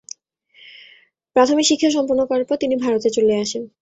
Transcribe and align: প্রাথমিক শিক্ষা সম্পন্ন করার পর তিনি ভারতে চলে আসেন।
প্রাথমিক 1.35 1.65
শিক্ষা 1.69 1.89
সম্পন্ন 1.91 2.21
করার 2.25 2.45
পর 2.45 2.55
তিনি 2.55 2.75
ভারতে 2.83 3.09
চলে 3.15 3.33
আসেন। 3.43 3.63